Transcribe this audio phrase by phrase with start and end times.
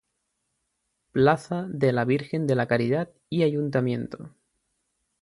[1.11, 4.33] Plaza de la Virgen de la Caridad y Ayuntamiento.